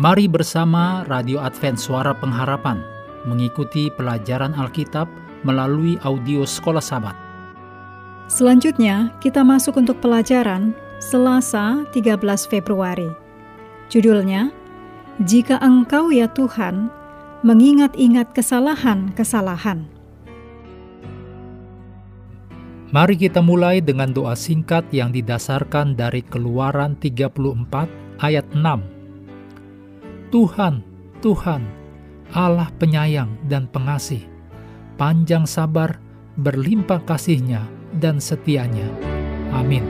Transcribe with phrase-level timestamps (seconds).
[0.00, 2.80] Mari bersama Radio Advent Suara Pengharapan
[3.28, 5.04] mengikuti pelajaran Alkitab
[5.44, 7.12] melalui audio Sekolah Sabat.
[8.24, 10.72] Selanjutnya, kita masuk untuk pelajaran
[11.04, 12.16] Selasa 13
[12.48, 13.12] Februari.
[13.92, 14.48] Judulnya,
[15.20, 16.88] Jika Engkau ya Tuhan,
[17.44, 19.84] mengingat-ingat kesalahan-kesalahan.
[22.88, 28.99] Mari kita mulai dengan doa singkat yang didasarkan dari Keluaran 34 ayat 6
[30.30, 30.86] Tuhan,
[31.26, 31.66] Tuhan,
[32.30, 34.22] Allah penyayang dan pengasih,
[34.94, 35.98] panjang sabar,
[36.38, 37.66] berlimpah kasihnya
[37.98, 38.86] dan setianya.
[39.50, 39.82] Amin.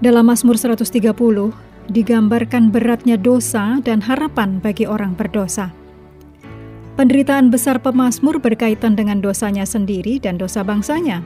[0.00, 1.04] Dalam Mazmur 130,
[1.92, 5.68] digambarkan beratnya dosa dan harapan bagi orang berdosa.
[6.96, 11.20] Penderitaan besar pemazmur berkaitan dengan dosanya sendiri dan dosa bangsanya.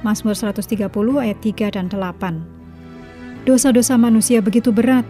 [0.00, 0.88] Mazmur 130
[1.20, 3.44] ayat 3 dan 8.
[3.44, 5.04] Dosa-dosa manusia begitu berat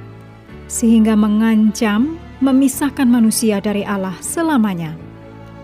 [0.66, 4.98] sehingga mengancam memisahkan manusia dari Allah selamanya.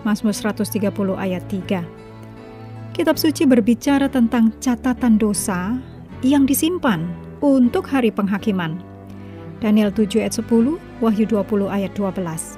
[0.07, 0.79] Mazmur 130
[1.19, 1.83] ayat 3.
[2.95, 5.75] Kitab suci berbicara tentang catatan dosa
[6.23, 7.03] yang disimpan
[7.43, 8.79] untuk hari penghakiman.
[9.59, 12.55] Daniel 7 ayat 10, Wahyu 20 ayat 12.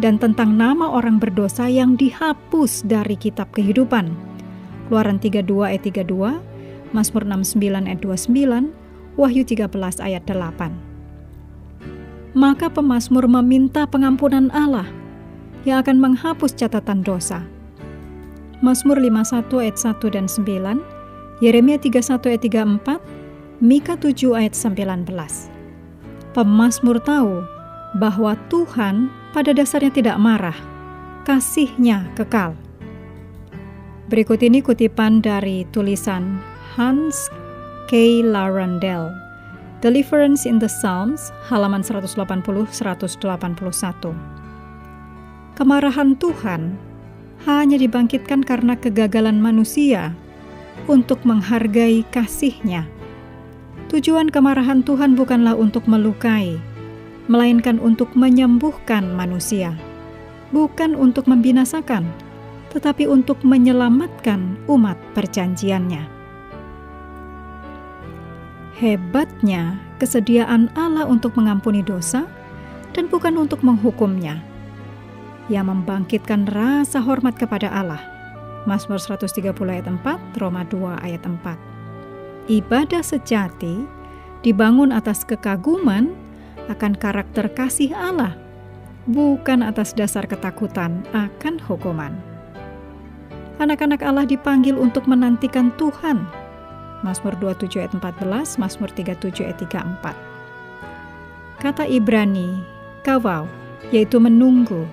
[0.00, 4.35] Dan tentang nama orang berdosa yang dihapus dari kitab kehidupan
[4.86, 6.38] Keluaran 32 ayat 32,
[6.94, 8.70] Mazmur 69 ayat 29,
[9.18, 10.70] Wahyu 13 ayat 8.
[12.36, 14.86] Maka pemazmur meminta pengampunan Allah
[15.64, 17.42] yang akan menghapus catatan dosa.
[18.60, 23.00] Mazmur 51 ayat 1 dan 9, Yeremia 31 ayat 34,
[23.60, 25.08] Mika 7 ayat 19.
[26.36, 27.40] Pemazmur tahu
[27.96, 30.56] bahwa Tuhan pada dasarnya tidak marah,
[31.24, 32.56] kasihnya kekal.
[34.06, 36.38] Berikut ini kutipan dari tulisan
[36.78, 37.26] Hans
[37.90, 38.22] K.
[38.22, 39.10] Larendel,
[39.82, 42.14] Deliverance in the Psalms, halaman 180-181.
[45.58, 46.78] Kemarahan Tuhan
[47.50, 50.14] hanya dibangkitkan karena kegagalan manusia
[50.86, 52.86] untuk menghargai kasihnya.
[53.90, 56.62] Tujuan kemarahan Tuhan bukanlah untuk melukai,
[57.26, 59.74] melainkan untuk menyembuhkan manusia,
[60.54, 62.06] bukan untuk membinasakan
[62.76, 66.04] tetapi untuk menyelamatkan umat perjanjiannya.
[68.76, 72.28] Hebatnya kesediaan Allah untuk mengampuni dosa
[72.92, 74.44] dan bukan untuk menghukumnya.
[75.48, 78.04] Ia membangkitkan rasa hormat kepada Allah.
[78.68, 82.52] Mazmur 130 ayat 4, Roma 2 ayat 4.
[82.52, 83.88] Ibadah sejati
[84.44, 86.12] dibangun atas kekaguman
[86.68, 88.36] akan karakter kasih Allah,
[89.08, 92.35] bukan atas dasar ketakutan akan hukuman
[93.56, 96.24] anak-anak Allah dipanggil untuk menantikan Tuhan.
[97.04, 100.16] Mazmur 27 ayat 14, Mazmur 37 ayat 34.
[101.60, 102.60] Kata Ibrani,
[103.04, 103.48] kawau,
[103.92, 104.84] yaitu menunggu.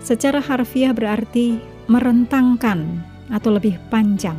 [0.00, 4.38] Secara harfiah berarti merentangkan atau lebih panjang.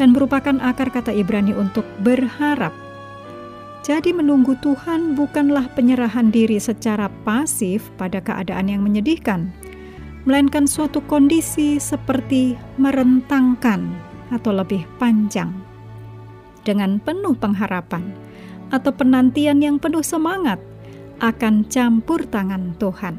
[0.00, 2.72] Dan merupakan akar kata Ibrani untuk berharap.
[3.80, 9.52] Jadi menunggu Tuhan bukanlah penyerahan diri secara pasif pada keadaan yang menyedihkan,
[10.28, 13.88] melainkan suatu kondisi seperti merentangkan
[14.28, 15.48] atau lebih panjang
[16.62, 18.04] dengan penuh pengharapan
[18.70, 20.60] atau penantian yang penuh semangat
[21.20, 23.16] akan campur tangan Tuhan.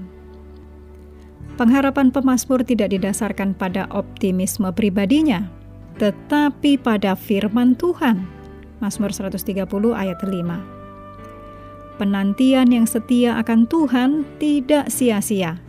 [1.60, 5.52] Pengharapan pemazmur tidak didasarkan pada optimisme pribadinya,
[6.02, 8.26] tetapi pada firman Tuhan.
[8.82, 12.02] Mazmur 130 ayat 5.
[12.02, 15.62] Penantian yang setia akan Tuhan tidak sia-sia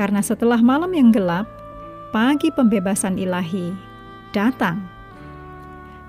[0.00, 1.44] karena setelah malam yang gelap,
[2.08, 3.76] pagi pembebasan ilahi
[4.32, 4.80] datang.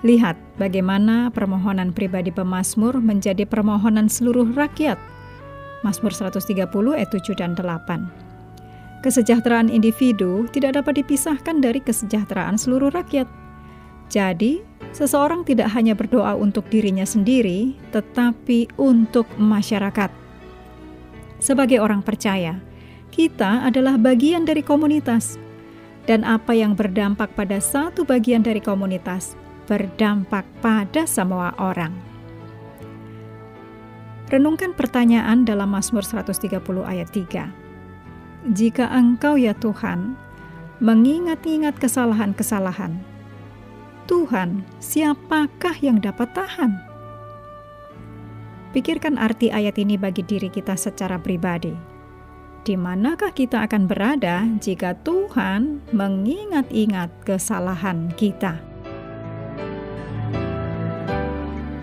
[0.07, 4.95] Lihat bagaimana permohonan pribadi pemazmur menjadi permohonan seluruh rakyat.
[5.83, 9.03] Mazmur 130 ayat 7 dan 8.
[9.03, 13.27] Kesejahteraan individu tidak dapat dipisahkan dari kesejahteraan seluruh rakyat.
[14.07, 14.63] Jadi,
[14.95, 20.13] seseorang tidak hanya berdoa untuk dirinya sendiri, tetapi untuk masyarakat.
[21.41, 22.61] Sebagai orang percaya,
[23.11, 25.35] kita adalah bagian dari komunitas,
[26.07, 29.37] dan apa yang berdampak pada satu bagian dari komunitas
[29.69, 31.93] berdampak pada semua orang.
[34.31, 37.51] Renungkan pertanyaan dalam Mazmur 130 ayat 3.
[38.55, 40.15] Jika engkau ya Tuhan,
[40.79, 42.95] mengingat-ingat kesalahan-kesalahan,
[44.07, 46.79] Tuhan, siapakah yang dapat tahan?
[48.71, 51.91] Pikirkan arti ayat ini bagi diri kita secara pribadi
[52.61, 58.61] di manakah kita akan berada jika Tuhan mengingat-ingat kesalahan kita?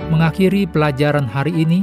[0.08, 1.82] Mengakhiri pelajaran hari ini,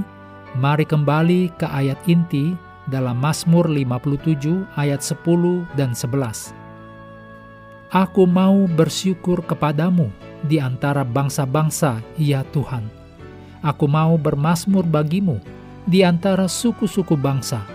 [0.56, 2.56] mari kembali ke ayat inti
[2.88, 6.56] dalam Mazmur 57 ayat 10 dan 11.
[7.92, 10.10] Aku mau bersyukur kepadamu
[10.48, 12.88] di antara bangsa-bangsa, ya Tuhan.
[13.62, 15.38] Aku mau bermazmur bagimu
[15.86, 17.75] di antara suku-suku bangsa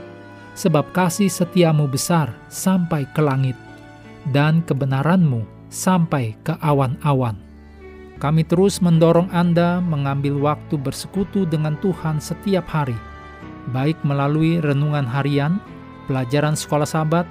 [0.61, 3.57] sebab kasih setiamu besar sampai ke langit,
[4.29, 7.41] dan kebenaranmu sampai ke awan-awan.
[8.21, 12.99] Kami terus mendorong Anda mengambil waktu bersekutu dengan Tuhan setiap hari,
[13.73, 15.57] baik melalui renungan harian,
[16.05, 17.25] pelajaran sekolah sahabat,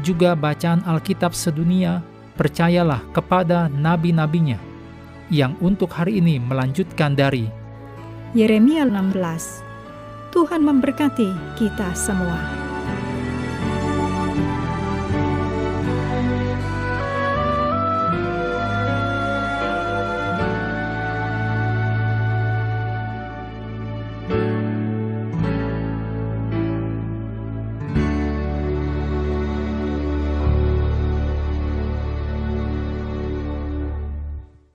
[0.00, 2.00] juga bacaan Alkitab sedunia,
[2.40, 4.56] percayalah kepada nabi-nabinya,
[5.28, 7.44] yang untuk hari ini melanjutkan dari
[8.32, 9.68] Yeremia 16.
[10.32, 12.59] Tuhan memberkati kita semua.